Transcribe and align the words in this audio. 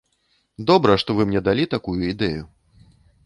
Добра, 0.69 0.95
што 1.03 1.15
вы 1.19 1.27
мне 1.29 1.41
далі 1.49 1.69
такую 1.75 1.99
ідэю. 2.13 2.41